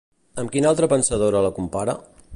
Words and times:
Amb 0.43 0.53
quina 0.55 0.71
altra 0.71 0.89
pensadora 0.95 1.45
la 1.49 1.55
compara? 1.61 1.99